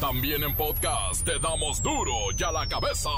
[0.00, 3.10] También en podcast te damos duro y a la cabeza.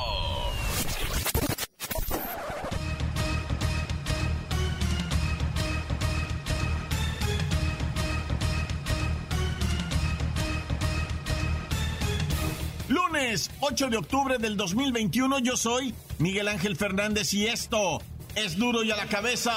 [12.88, 18.00] Lunes 8 de octubre del 2021 yo soy Miguel Ángel Fernández y esto
[18.34, 19.52] es duro y a la cabeza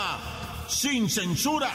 [0.68, 1.72] sin censura.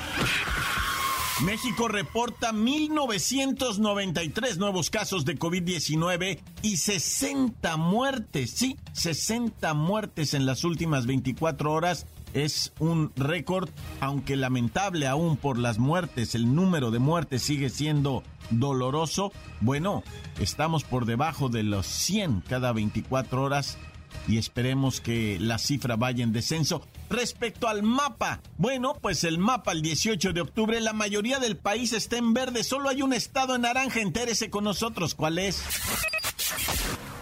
[1.45, 8.51] México reporta 1.993 nuevos casos de COVID-19 y 60 muertes.
[8.51, 12.09] Sí, 60 muertes en las últimas 24 horas.
[12.35, 13.71] Es un récord,
[14.01, 19.31] aunque lamentable aún por las muertes, el número de muertes sigue siendo doloroso.
[19.61, 20.03] Bueno,
[20.41, 23.79] estamos por debajo de los 100 cada 24 horas
[24.27, 26.83] y esperemos que la cifra vaya en descenso.
[27.11, 31.93] Respecto al mapa, bueno, pues el mapa el 18 de octubre, la mayoría del país
[31.93, 35.63] está en verde, solo hay un estado en naranja, entérese con nosotros, ¿cuál es?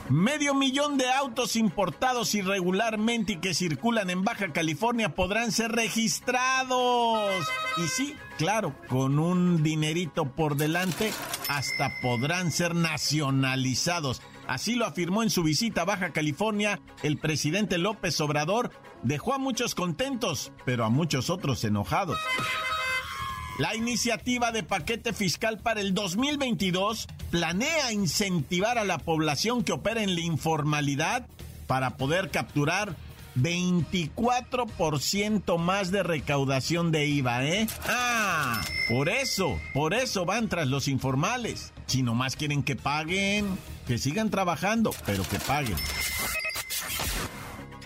[0.09, 7.45] Medio millón de autos importados irregularmente y que circulan en Baja California podrán ser registrados.
[7.77, 11.13] Y sí, claro, con un dinerito por delante,
[11.49, 14.23] hasta podrán ser nacionalizados.
[14.47, 18.71] Así lo afirmó en su visita a Baja California el presidente López Obrador.
[19.03, 22.19] Dejó a muchos contentos, pero a muchos otros enojados.
[23.59, 30.03] La iniciativa de paquete fiscal para el 2022 planea incentivar a la población que opera
[30.03, 31.27] en la informalidad
[31.67, 32.95] para poder capturar
[33.37, 37.67] 24% más de recaudación de IVA, ¿eh?
[37.87, 41.73] Ah, por eso, por eso van tras los informales.
[41.87, 45.77] Si nomás quieren que paguen, que sigan trabajando, pero que paguen.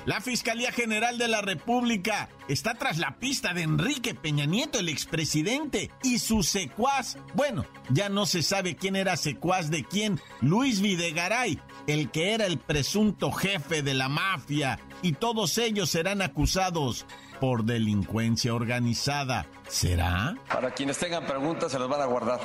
[0.07, 4.89] La Fiscalía General de la República está tras la pista de Enrique Peña Nieto, el
[4.89, 7.19] expresidente, y su secuaz.
[7.35, 10.19] Bueno, ya no se sabe quién era secuaz de quién.
[10.41, 16.23] Luis Videgaray, el que era el presunto jefe de la mafia, y todos ellos serán
[16.23, 17.05] acusados
[17.39, 19.47] por delincuencia organizada.
[19.69, 20.35] ¿Será?
[20.49, 22.41] Para quienes tengan preguntas se las van a guardar.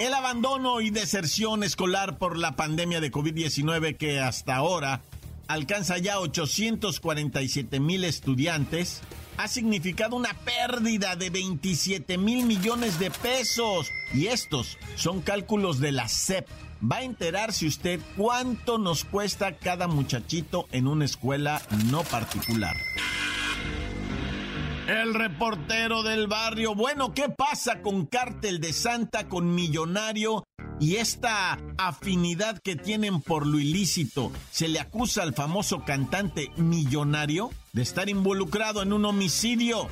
[0.00, 5.02] El abandono y deserción escolar por la pandemia de COVID-19 que hasta ahora
[5.52, 9.02] alcanza ya 847 mil estudiantes
[9.36, 13.90] ha significado una pérdida de 27 mil millones de pesos.
[14.12, 16.46] Y estos son cálculos de la SEP.
[16.80, 22.76] Va a enterarse usted cuánto nos cuesta cada muchachito en una escuela no particular.
[24.90, 26.74] El reportero del barrio.
[26.74, 30.42] Bueno, ¿qué pasa con Cártel de Santa, con Millonario
[30.80, 34.32] y esta afinidad que tienen por lo ilícito?
[34.50, 39.86] Se le acusa al famoso cantante Millonario de estar involucrado en un homicidio.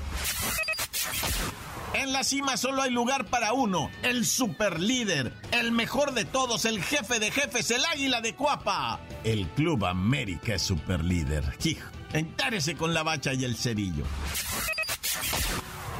[1.94, 6.64] En la cima solo hay lugar para uno, el super líder, el mejor de todos,
[6.64, 8.98] el jefe de jefes, el águila de Cuapa.
[9.22, 11.44] El Club América es super líder.
[11.62, 14.04] Hijo, entárese con la bacha y el cerillo.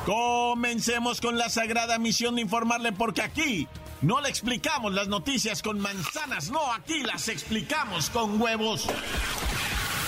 [0.07, 3.69] Comencemos con la sagrada misión de informarle porque aquí
[4.01, 8.87] no le explicamos las noticias con manzanas, no, aquí las explicamos con huevos.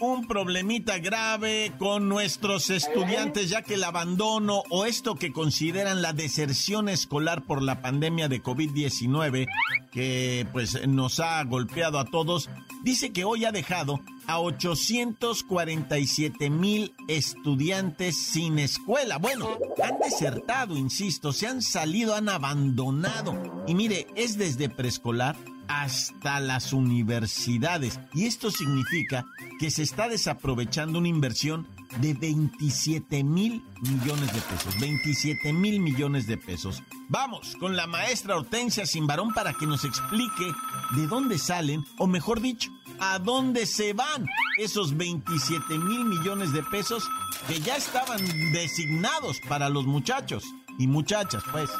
[0.00, 6.12] Un problemita grave con nuestros estudiantes ya que el abandono o esto que consideran la
[6.12, 9.46] deserción escolar por la pandemia de COVID-19
[9.90, 12.48] que pues nos ha golpeado a todos,
[12.82, 19.18] dice que hoy ha dejado a 847 mil estudiantes sin escuela.
[19.18, 19.48] Bueno,
[19.82, 23.64] han desertado, insisto, se han salido, han abandonado.
[23.66, 25.36] Y mire, es desde preescolar
[25.68, 28.00] hasta las universidades.
[28.14, 29.26] Y esto significa
[29.60, 31.66] que se está desaprovechando una inversión
[32.00, 34.80] de 27 mil millones de pesos.
[34.80, 36.82] 27 mil millones de pesos.
[37.08, 40.52] Vamos con la maestra Hortensia Simbarón para que nos explique
[40.96, 42.70] de dónde salen, o mejor dicho,
[43.00, 44.26] a dónde se van
[44.58, 47.08] esos 27 mil millones de pesos
[47.46, 50.44] que ya estaban designados para los muchachos
[50.78, 51.70] y muchachas, pues.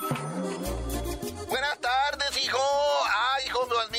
[1.48, 2.58] Buenas tardes, hijo.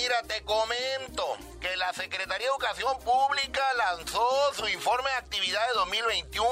[0.09, 6.50] Mira, te comento que la Secretaría de Educación Pública lanzó su informe de actividades 2021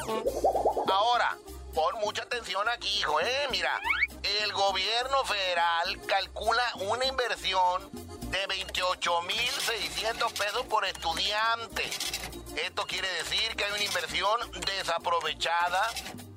[0.87, 1.37] Ahora,
[1.75, 3.49] pon mucha atención aquí, hijo, ¿eh?
[3.51, 3.81] Mira,
[4.23, 7.91] el gobierno federal calcula una inversión
[8.31, 11.91] de 28.600 pesos por estudiante.
[12.57, 15.91] Esto quiere decir que hay una inversión desaprovechada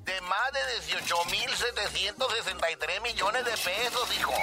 [0.04, 0.60] de más de
[1.06, 4.34] 18.763 millones de pesos, hijo.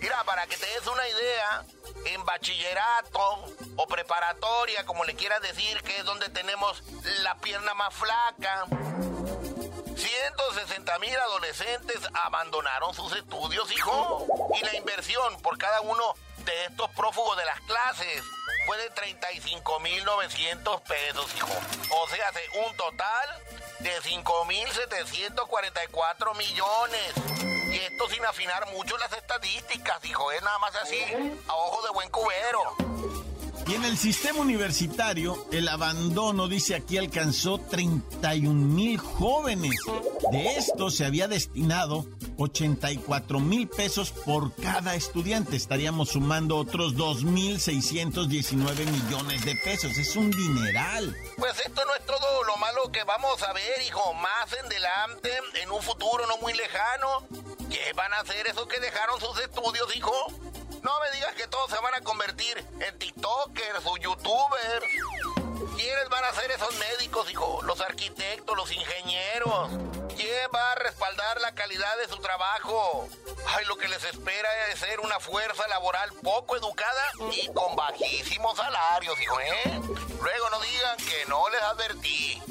[0.00, 1.64] Mira, para que te des una idea,
[2.06, 3.44] en bachillerato
[3.76, 6.84] o preparatoria, como le quieras decir, que es donde tenemos
[7.22, 8.66] la pierna más flaca,
[9.96, 14.26] 160 mil adolescentes abandonaron sus estudios, hijo.
[14.60, 18.22] Y la inversión por cada uno de estos prófugos de las clases
[18.66, 21.52] fue de 35 mil 900 pesos, hijo.
[21.90, 22.30] O sea,
[22.66, 23.28] un total
[23.80, 27.12] de 5.744 millones.
[27.72, 31.00] Y esto sin afinar mucho las estadísticas, hijo, es nada más así,
[31.48, 32.76] a ojo de buen cubero.
[33.68, 39.74] Y en el sistema universitario, el abandono, dice aquí, alcanzó 31 mil jóvenes.
[40.30, 42.06] De esto se había destinado
[42.38, 45.56] 84 mil pesos por cada estudiante.
[45.56, 49.98] Estaríamos sumando otros 2.619 millones de pesos.
[49.98, 51.16] Es un dineral.
[51.36, 54.14] Pues esto no es todo lo malo que vamos a ver, hijo.
[54.14, 55.30] Más en delante,
[55.60, 57.26] en un futuro no muy lejano.
[57.68, 60.12] ¿Qué van a hacer esos que dejaron sus estudios, hijo?
[60.82, 64.86] No me digas que todos se van a convertir en TikTokers o YouTubers.
[65.76, 67.60] ¿Quiénes van a ser esos médicos, hijo?
[67.62, 69.70] Los arquitectos, los ingenieros.
[70.16, 73.08] ¿Quién va a respaldar la calidad de su trabajo?
[73.48, 77.02] Ay, lo que les espera es ser una fuerza laboral poco educada
[77.32, 79.80] y con bajísimos salarios, hijo, ¿eh?
[80.20, 82.42] Luego no digan que no les advertí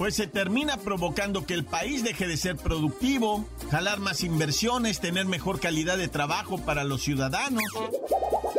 [0.00, 5.26] pues se termina provocando que el país deje de ser productivo, jalar más inversiones, tener
[5.26, 7.62] mejor calidad de trabajo para los ciudadanos.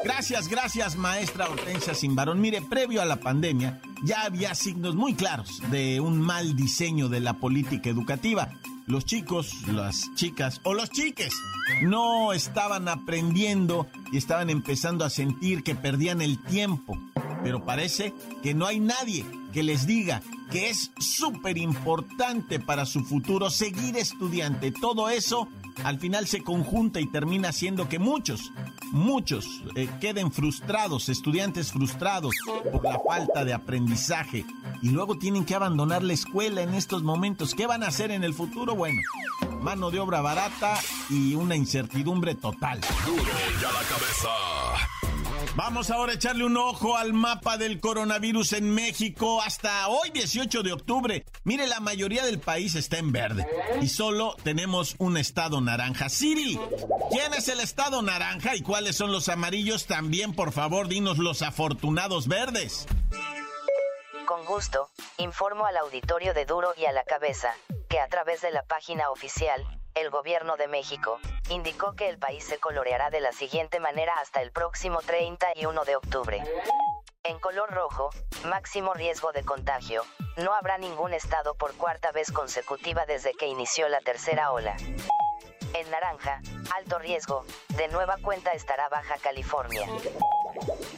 [0.04, 2.42] Gracias, gracias, maestra Hortensia Simbarón.
[2.42, 7.22] Mire, previo a la pandemia ya había signos muy claros de un mal diseño de
[7.22, 8.52] la política educativa.
[8.92, 11.34] Los chicos, las chicas o los chiques
[11.82, 17.00] no estaban aprendiendo y estaban empezando a sentir que perdían el tiempo.
[17.42, 20.22] Pero parece que no hay nadie que les diga
[20.52, 24.74] que es súper importante para su futuro seguir estudiante.
[24.74, 25.48] Todo eso
[25.84, 28.52] al final se conjunta y termina haciendo que muchos,
[28.92, 32.34] muchos eh, queden frustrados, estudiantes frustrados
[32.72, 34.46] por la falta de aprendizaje
[34.82, 37.56] y luego tienen que abandonar la escuela en estos momentos.
[37.56, 38.76] ¿Qué van a hacer en el futuro?
[38.76, 39.02] Bueno,
[39.62, 40.78] mano de obra barata
[41.10, 42.82] y una incertidumbre total.
[43.06, 44.91] Duro la cabeza.
[45.56, 50.64] Vamos ahora a echarle un ojo al mapa del coronavirus en México hasta hoy 18
[50.64, 51.26] de octubre.
[51.44, 53.46] Mire, la mayoría del país está en verde
[53.82, 56.08] y solo tenemos un estado naranja.
[56.08, 56.58] Siri,
[57.10, 59.88] ¿quién es el estado naranja y cuáles son los amarillos?
[59.88, 62.88] También, por favor, dinos los afortunados verdes.
[64.26, 67.54] Con gusto, informo al auditorio de Duro y a la cabeza,
[67.90, 72.44] que a través de la página oficial, el gobierno de México, indicó que el país
[72.44, 76.44] se coloreará de la siguiente manera hasta el próximo 31 de octubre.
[77.24, 78.10] En color rojo,
[78.46, 80.04] máximo riesgo de contagio,
[80.38, 84.76] no habrá ningún estado por cuarta vez consecutiva desde que inició la tercera ola.
[85.74, 86.42] En naranja,
[86.76, 89.88] alto riesgo, de nueva cuenta estará Baja California.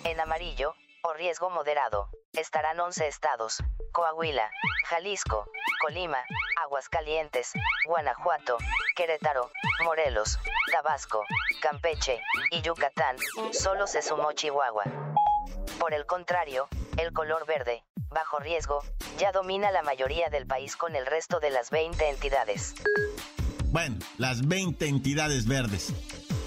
[0.03, 4.49] En amarillo, o riesgo moderado, estarán 11 estados, Coahuila,
[4.85, 5.45] Jalisco,
[5.81, 6.23] Colima,
[6.63, 7.51] Aguascalientes,
[7.87, 8.57] Guanajuato,
[8.95, 9.51] Querétaro,
[9.83, 10.39] Morelos,
[10.71, 11.25] Tabasco,
[11.61, 13.17] Campeche y Yucatán,
[13.51, 14.85] solo se sumó Chihuahua.
[15.77, 16.67] Por el contrario,
[16.97, 18.81] el color verde, bajo riesgo,
[19.17, 22.75] ya domina la mayoría del país con el resto de las 20 entidades.
[23.65, 25.93] Bueno, las 20 entidades verdes.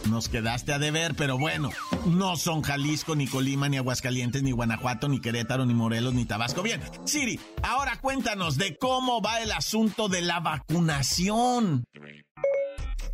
[0.08, 1.70] Nos quedaste a deber, pero bueno,
[2.06, 6.62] no son Jalisco, ni Colima, ni Aguascalientes, ni Guanajuato, ni Querétaro, ni Morelos, ni Tabasco.
[6.62, 11.84] Bien, Siri, ahora cuéntanos de cómo va el asunto de la vacunación.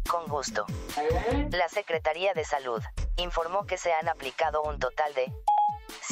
[0.09, 0.67] Con gusto.
[1.51, 2.83] La Secretaría de Salud
[3.17, 5.33] informó que se han aplicado un total de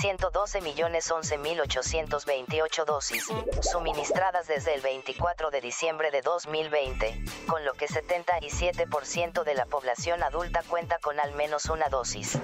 [0.01, 3.27] 112.011.828 dosis,
[3.61, 10.23] suministradas desde el 24 de diciembre de 2020, con lo que 77% de la población
[10.23, 12.39] adulta cuenta con al menos una dosis.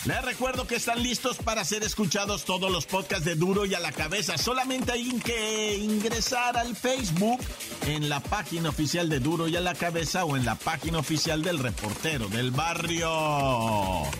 [0.04, 3.80] Les recuerdo que están listos para ser escuchados todos los podcasts de Duro y a
[3.80, 4.38] la Cabeza.
[4.38, 7.40] Solamente hay que ingresar al Facebook
[7.86, 11.42] en la página oficial de Duro y a la Cabeza o en la página oficial
[11.42, 13.10] del reportero del barrio.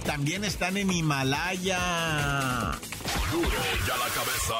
[0.04, 1.78] También están en Himalaya.
[3.30, 3.48] Duro
[3.86, 4.56] y a la cabeza.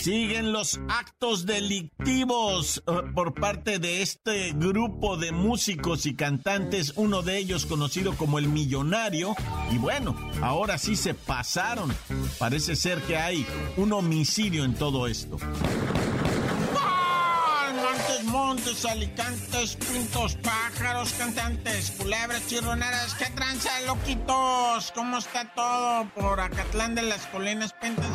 [0.00, 7.20] Siguen los actos delictivos eh, por parte de este grupo de músicos y cantantes, uno
[7.20, 9.34] de ellos conocido como el Millonario.
[9.70, 11.94] Y bueno, ahora sí se pasaron.
[12.38, 15.36] Parece ser que hay un homicidio en todo esto.
[18.24, 26.94] montes, alicantes, pintos, pájaros, cantantes, culebras, chirroneras, qué tranza, loquitos, ¿cómo está todo por Acatlán
[26.94, 28.06] de las Colinas Pintas?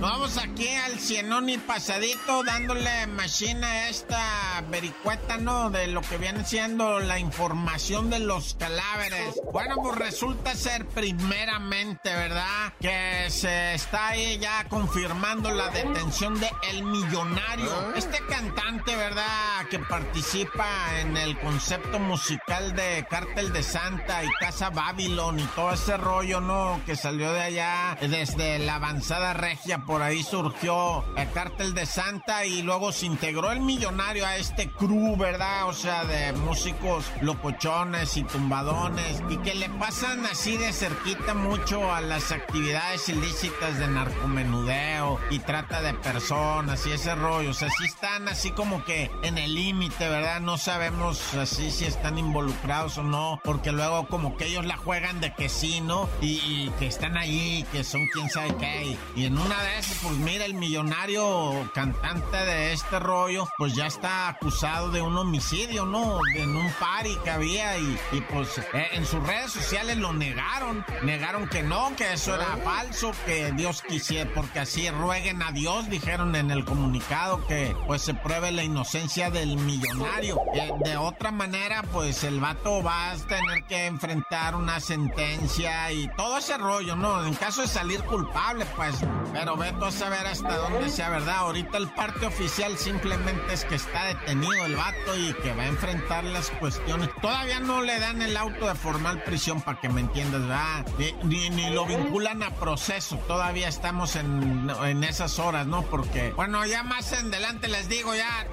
[0.00, 5.70] Vamos aquí al cienón y pasadito dándole machina a esta vericueta, ¿no?
[5.70, 9.40] De lo que viene siendo la información de los cadáveres.
[9.52, 12.72] Bueno, pues resulta ser primeramente, ¿verdad?
[12.80, 17.70] Que se está ahí ya confirmando la detención de El Millonario.
[17.72, 17.92] Ah.
[17.96, 19.66] Este cantante, ¿verdad?
[19.70, 25.72] Que participa en el concepto musical de Cártel de Santa y Casa Babylon y todo
[25.72, 26.80] ese rollo, ¿no?
[26.86, 32.44] Que salió de allá desde la avanzada regia por ahí surgió el cártel de Santa
[32.44, 35.68] y luego se integró el millonario a este crew, ¿verdad?
[35.68, 41.92] O sea, de músicos locochones y tumbadones y que le pasan así de cerquita mucho
[41.92, 47.50] a las actividades ilícitas de narcomenudeo y trata de personas y ese rollo.
[47.50, 50.40] O sea, sí están así como que en el límite, ¿verdad?
[50.40, 55.20] No sabemos así si están involucrados o no, porque luego como que ellos la juegan
[55.20, 56.08] de que sí, ¿no?
[56.20, 58.96] Y, que están ahí, que son quién sabe qué.
[59.16, 64.28] Y en una de pues mira, el millonario cantante de este rollo, pues ya está
[64.28, 66.18] acusado de un homicidio, ¿no?
[66.34, 67.98] En un party que había y,
[68.30, 70.84] pues eh, en sus redes sociales lo negaron.
[71.02, 75.88] Negaron que no, que eso era falso, que Dios quisiera, porque así rueguen a Dios,
[75.88, 80.40] dijeron en el comunicado que pues se pruebe la inocencia del millonario.
[80.54, 86.08] Eh, de otra manera, pues el vato va a tener que enfrentar una sentencia y
[86.16, 87.24] todo ese rollo, ¿no?
[87.24, 88.96] En caso de salir culpable, pues,
[89.32, 91.36] pero ve a saber hasta dónde sea verdad.
[91.38, 95.66] Ahorita el parte oficial simplemente es que está detenido el vato y que va a
[95.66, 97.08] enfrentar las cuestiones.
[97.20, 100.86] Todavía no le dan el auto de formal prisión para que me entiendas, ¿verdad?
[101.24, 103.16] Ni, ni, lo vinculan a proceso.
[103.28, 105.82] Todavía estamos en, en esas horas, ¿no?
[105.82, 108.46] Porque, bueno, ya más en adelante les digo ya.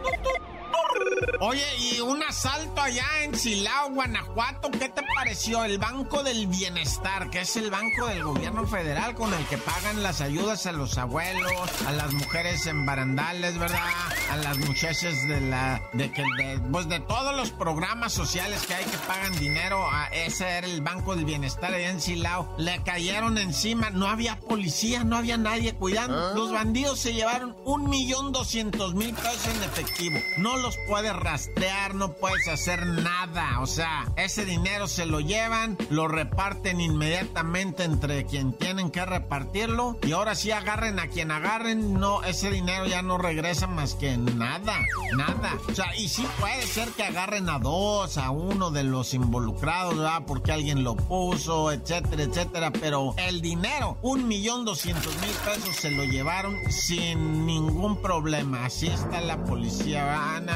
[1.42, 5.64] Oye, y un asalto allá en Silao, Guanajuato, ¿qué te pareció?
[5.64, 10.04] El Banco del Bienestar, que es el banco del gobierno federal con el que pagan
[10.04, 11.52] las ayudas a los abuelos,
[11.88, 13.88] a las mujeres en barandales, ¿verdad?
[14.32, 16.24] A las muchachas de la, de que,
[16.72, 20.82] pues de todos los programas sociales que hay que pagan dinero, a ese era el
[20.82, 22.54] Banco del Bienestar allá en Silao.
[22.58, 26.32] Le cayeron encima, no había policía, no había nadie cuidando.
[26.32, 26.34] ¿Ah?
[26.36, 30.20] Los bandidos se llevaron un millón doscientos mil pesos en efectivo.
[30.38, 33.60] No los puedes rastrear, no puedes hacer nada.
[33.62, 39.98] O sea, ese dinero se lo llevan, lo reparten inmediatamente entre quien tienen que repartirlo.
[40.02, 44.18] Y ahora sí agarren a quien agarren, no, ese dinero ya no regresa más que
[44.18, 44.80] nada,
[45.16, 45.54] nada.
[45.70, 49.96] O sea, y sí puede ser que agarren a dos, a uno de los involucrados,
[49.96, 50.24] ¿verdad?
[50.26, 52.72] Porque alguien lo puso, etcétera, etcétera.
[52.72, 58.66] Pero el dinero, un millón doscientos mil pesos se lo llevaron sin ningún problema.
[58.66, 60.50] Así está la policía, van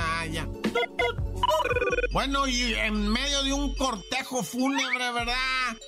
[2.13, 5.35] Bueno, y en medio de un cortejo fúnebre, ¿verdad?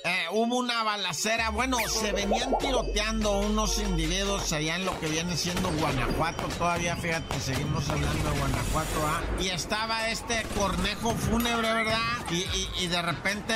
[0.04, 1.50] Eh, hubo una balacera.
[1.50, 6.46] Bueno, se venían tiroteando unos individuos allá en lo que viene siendo Guanajuato.
[6.58, 9.20] Todavía, fíjate, seguimos hablando de Guanajuato, ¿ah?
[9.40, 11.98] Y estaba este cornejo fúnebre, ¿verdad?
[12.30, 13.54] Y, de repente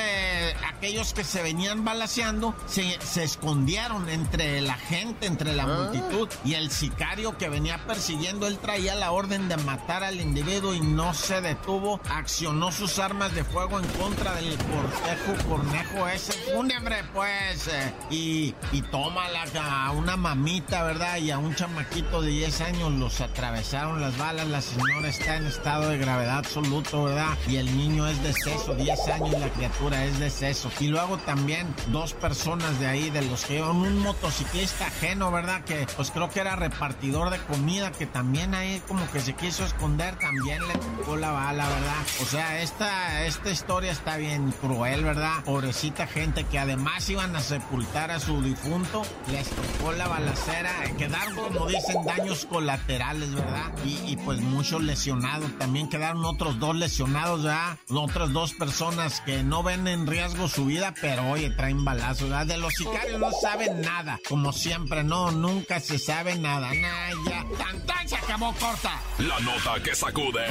[0.69, 5.67] aquellos que se venían balaceando se, se, escondieron entre la gente, entre la ah.
[5.67, 6.29] multitud.
[6.45, 10.81] Y el sicario que venía persiguiendo, él traía la orden de matar al individuo y
[10.81, 12.01] no se detuvo.
[12.11, 14.51] Accionó sus armas de fuego en contra del
[14.81, 17.69] cortejo cornejo ese fúnebre, pues.
[17.69, 21.19] Eh, y, y tómala a una mamita, ¿verdad?
[21.19, 24.47] Y a un chamaquito de 10 años los atravesaron las balas.
[24.47, 27.37] La señora está en estado de gravedad absoluto, ¿verdad?
[27.49, 30.71] Y el niño es de seso, 10 años la criatura es de seso.
[30.81, 35.65] Y luego también dos personas de ahí, de los que un motociclista ajeno, ¿verdad?
[35.65, 39.65] Que pues creo que era repartidor de comida, que también ahí como que se quiso
[39.65, 41.97] esconder, también le tocó la bala, ¿verdad?
[42.23, 45.43] O sea, esta, esta historia está bien cruel, ¿verdad?
[45.45, 51.35] Pobrecita gente que además iban a sepultar a su difunto, les tocó la balacera, quedaron,
[51.35, 53.73] como dicen, daños colaterales, ¿verdad?
[53.85, 57.79] Y, pues muchos lesionados, también quedaron otros dos lesionados, ¿verdad?
[57.89, 62.47] Otras dos personas que no ven en riesgo su vida, pero oye, traen balazos, ¿verdad?
[62.47, 67.45] De los sicarios no saben nada, como siempre, no, nunca se sabe nada, ya.
[67.87, 69.01] ¡Tan, se acabó corta!
[69.19, 70.47] La nota que sacude.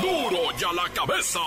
[0.00, 0.30] ¡Duro!
[0.30, 1.40] ¡Duro ya la cabeza!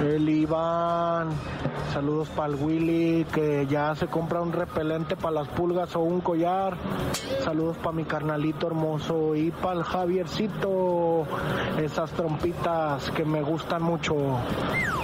[0.00, 1.30] el Iván.
[1.92, 6.20] Saludos para el Willy, que ya se compra un repelente para las pulgas o un
[6.20, 6.76] collar.
[7.42, 10.68] Saludos para mi carnalito hermoso y para el Javiercito,
[11.78, 14.14] esas trompitas que me gustan mucho.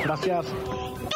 [0.05, 0.47] Gracias.
[0.47, 1.11] Duro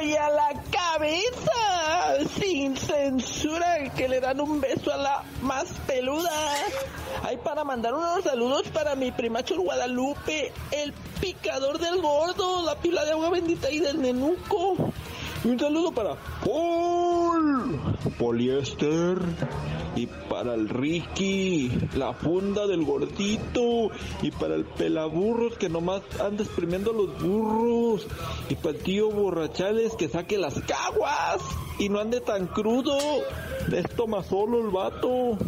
[0.00, 6.30] y a la cabeza, sin censura, que le dan un beso a la más peluda.
[7.22, 13.04] Hay para mandar unos saludos para mi primacho Guadalupe, el picador del gordo, la pila
[13.04, 14.76] de agua bendita y del nenuco.
[15.44, 17.80] Y un saludo para Paul,
[18.18, 19.18] Poliéster
[19.96, 23.90] y para el Ricky, la funda del gordito
[24.22, 28.06] y para el pelaburros que nomás anda exprimiendo los burros
[28.48, 31.42] y para el tío borrachales que saque las caguas
[31.78, 32.96] y no ande tan crudo.
[33.72, 35.38] Esto más solo el vato.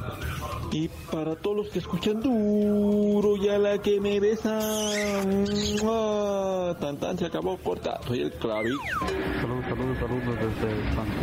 [0.73, 5.45] Y para todos los que escuchan duro y a la que me besan.
[6.81, 8.01] Tan tan se acabó corta.
[8.07, 8.71] Soy el Clavi.
[9.41, 11.21] Saludos, saludos, saludos desde San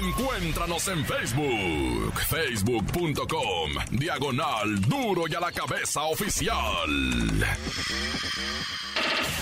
[0.00, 6.88] Encuéntranos en Facebook, facebook.com, diagonal duro y a la cabeza oficial.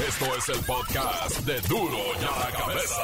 [0.09, 3.03] Esto es el podcast de duro y a la cabeza.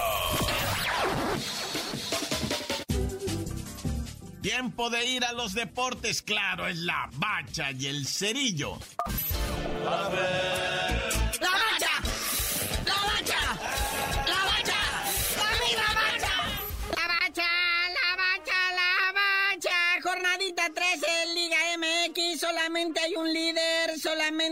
[4.40, 8.78] Tiempo de ir a los deportes, claro, es la bacha y el cerillo.
[9.84, 10.71] ¡La bacha!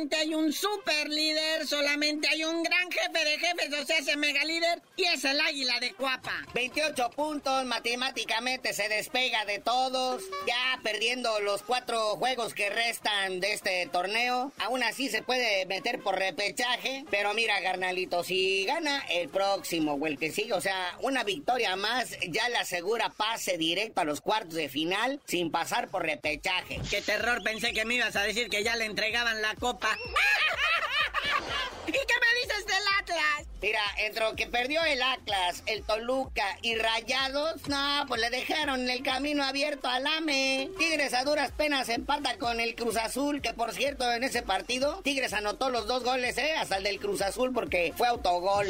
[0.01, 4.17] Solamente hay un super líder, solamente hay un gran jefe de jefes, o sea, ese
[4.17, 6.33] mega líder, y es el águila de Cuapa.
[6.55, 13.53] 28 puntos, matemáticamente se despega de todos, ya perdiendo los cuatro juegos que restan de
[13.53, 14.53] este torneo.
[14.59, 20.07] Aún así se puede meter por repechaje, pero mira, carnalito, si gana el próximo o
[20.07, 24.23] el que sigue, o sea, una victoria más ya le asegura pase directo a los
[24.23, 26.81] cuartos de final sin pasar por repechaje.
[26.89, 29.90] Qué terror, pensé que me ibas a decir que ya le entregaban la copa.
[31.87, 33.47] ¿Y qué me dices del Atlas?
[33.63, 38.89] Mira, entre lo que perdió el Atlas, el Toluca y Rayados, no, pues le dejaron
[38.89, 40.71] el camino abierto al AME.
[40.79, 45.03] Tigres a duras penas empata con el Cruz Azul, que por cierto en ese partido
[45.03, 46.55] Tigres anotó los dos goles, ¿eh?
[46.57, 48.67] Hasta el del Cruz Azul porque fue autogol.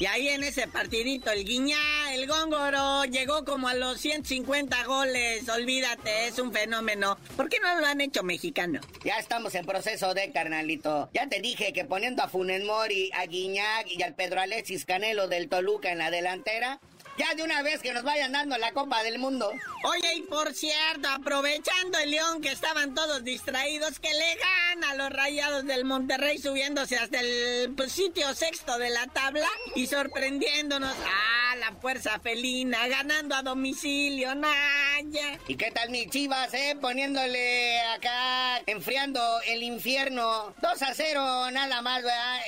[0.00, 5.48] Y ahí en ese partidito el Guiñá, el Góngoro, llegó como a los 150 goles.
[5.48, 7.16] Olvídate, es un fenómeno.
[7.36, 8.80] ¿Por qué no lo han hecho mexicano?
[9.02, 11.08] Ya estamos en proceso de carnalito.
[11.14, 15.26] Ya te dije que poniendo a Funes Mori, a Guiñac y al Pedro Alexis Canelo
[15.28, 16.80] del Toluca en la delantera,
[17.18, 19.52] ya de una vez que nos vayan dando la Copa del Mundo.
[19.84, 24.94] Oye, y por cierto, aprovechando el León que estaban todos distraídos, que le gana a
[24.94, 30.94] los rayados del Monterrey subiéndose hasta el pues, sitio sexto de la tabla y sorprendiéndonos.
[31.04, 34.34] Ah, la fuerza felina, ganando a domicilio.
[34.34, 35.38] Nah, ya.
[35.48, 36.76] ¿Y qué tal mi chivas, eh?
[36.80, 40.54] Poniéndole acá, enfriando el infierno.
[40.62, 42.40] 2 a 0, nada más, ¿verdad?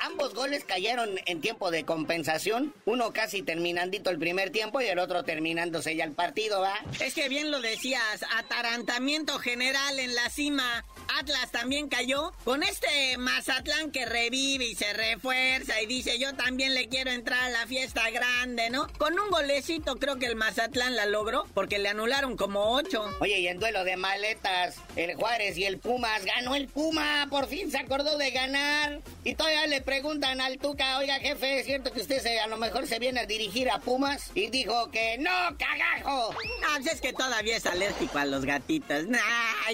[0.00, 2.74] ambos goles cayeron en tiempo de compensación.
[2.84, 6.74] Uno casi terminandito el primer tiempo y el otro terminándose ya el partido, ¿va?
[7.00, 10.84] Es que bien lo decías, atarantamiento general en la cima.
[11.18, 16.74] Atlas también cayó con este Mazatlán que revive y se refuerza y dice yo también
[16.74, 18.86] le quiero entrar a la fiesta grande, ¿no?
[18.98, 23.04] Con un golecito creo que el Mazatlán la logró porque le anularon como ocho.
[23.20, 27.46] Oye, y en duelo de maletas, el Juárez y el Pumas, ganó el Puma, por
[27.46, 29.00] fin se acordó de ganar.
[29.24, 32.56] Y todavía le preguntan al Tuca, oiga jefe, ¿es cierto que usted se, a lo
[32.56, 33.91] mejor se viene a dirigir a Pumas?
[34.34, 36.32] Y dijo que no, cagajo.
[36.32, 39.06] No, pues es que todavía es alérgico a los gatitos.
[39.06, 39.20] Nah,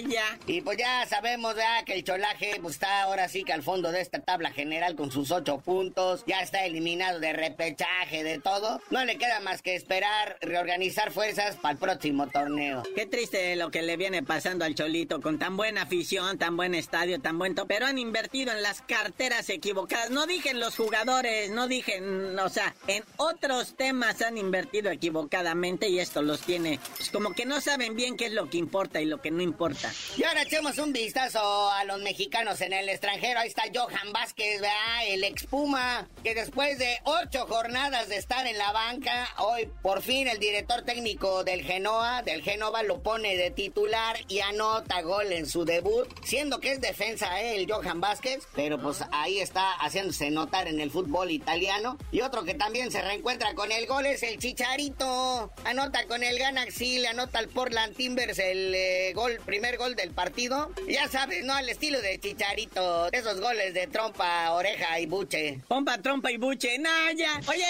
[0.07, 0.37] ya.
[0.45, 3.91] Y pues ya sabemos ya que el cholaje pues, está ahora sí que al fondo
[3.91, 6.23] de esta tabla general con sus ocho puntos.
[6.27, 8.81] Ya está eliminado de repechaje, de todo.
[8.89, 12.83] No le queda más que esperar reorganizar fuerzas para el próximo torneo.
[12.95, 16.75] Qué triste lo que le viene pasando al Cholito con tan buena afición, tan buen
[16.75, 17.55] estadio, tan buen...
[17.55, 20.09] Pero han invertido en las carteras equivocadas.
[20.09, 25.89] No dije en los jugadores, no dije, o sea, en otros temas han invertido equivocadamente
[25.89, 29.01] y esto los tiene pues, como que no saben bien qué es lo que importa
[29.01, 29.91] y lo que no importa.
[30.17, 33.39] Y ahora echemos un vistazo a los mexicanos en el extranjero.
[33.39, 35.07] Ahí está Johan Vázquez, ¿verdad?
[35.07, 40.27] el expuma, que después de ocho jornadas de estar en la banca, hoy por fin
[40.27, 45.47] el director técnico del Genoa, del Genova, lo pone de titular y anota gol en
[45.47, 47.55] su debut, siendo que es defensa ¿eh?
[47.55, 51.97] el Johan Vázquez, pero pues ahí está haciéndose notar en el fútbol italiano.
[52.11, 55.51] Y otro que también se reencuentra con el gol es el Chicharito.
[55.65, 60.11] Anota con el Ganaxi, le anota al Portland Timbers el eh, gol, primer gol del
[60.11, 60.71] partido.
[60.87, 61.53] Ya sabes, ¿no?
[61.53, 65.61] Al estilo de Chicharito, esos goles de trompa, oreja y buche.
[65.67, 67.39] Pompa, trompa y buche, no, ya.
[67.47, 67.65] Oye,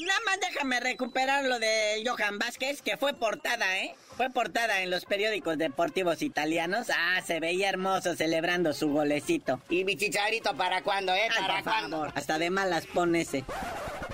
[0.00, 3.94] nada más déjame recuperar lo de Johan Vázquez, que fue portada, ¿eh?
[4.16, 6.86] Fue portada en los periódicos deportivos italianos.
[6.90, 9.60] Ah, se veía hermoso celebrando su golecito.
[9.68, 11.28] ¿Y mi chicharito para cuándo, eh?
[11.36, 12.06] ¿Para cuándo?
[12.14, 13.44] Hasta de malas pone ese.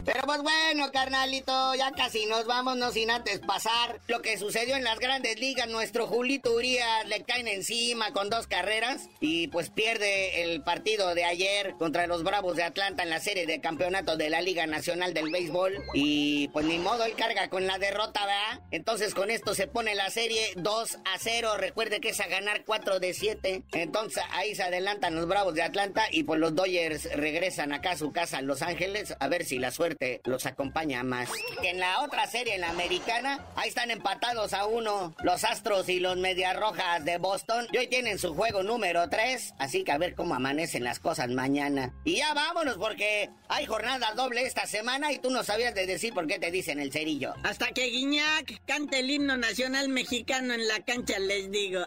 [0.04, 4.76] Pero pues bueno, carnalito, ya casi nos vamos, no sin antes pasar lo que sucedió
[4.76, 5.68] en las grandes ligas.
[5.68, 11.24] Nuestro Julito Urias le caen encima con dos carreras y pues pierde el partido de
[11.24, 15.12] ayer contra los Bravos de Atlanta en la serie de campeonato de la Liga Nacional
[15.12, 15.76] del Béisbol.
[15.92, 18.64] Y pues ni modo, él carga con la derrota, ¿verdad?
[18.70, 21.56] Entonces con esto se pone la serie 2 a 0.
[21.58, 23.62] Recuerde que es a ganar 4 de 7.
[23.72, 27.96] Entonces ahí se adelantan los Bravos de Atlanta y pues los Dodgers regresan acá a
[27.96, 31.30] su casa en Los Ángeles a ver si la suerte los acompaña más.
[31.62, 36.00] En la otra serie, en la americana, ahí están empatados a uno los Astros y
[36.00, 37.66] los Medias Rojas de Boston.
[37.72, 41.28] Y hoy tienen su juego número 3, así que a ver cómo amanecen las cosas
[41.30, 41.94] mañana.
[42.04, 46.14] Y ya vámonos porque hay jornada doble esta semana y tú no sabías de decir
[46.14, 47.34] por qué te dicen el cerillo.
[47.42, 49.36] Hasta que Guiñac cante el himno
[49.80, 51.84] nacional mexicano en la cancha, les digo.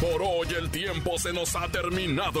[0.00, 2.40] Por hoy el tiempo se nos ha terminado.